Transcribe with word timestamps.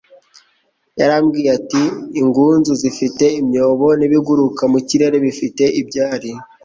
yararimbwiye 0.99 1.49
ati: 1.59 1.83
uingunzu 2.13 2.71
zifite 2.81 3.25
imyobo, 3.41 3.87
n'ibiguruka 3.99 4.63
mu 4.73 4.79
kirere 4.87 5.17
bifite 5.25 5.63
ibyari, 5.81 6.31